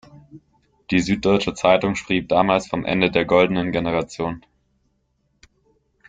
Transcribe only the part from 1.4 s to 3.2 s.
Zeitung schrieb damals vom Ende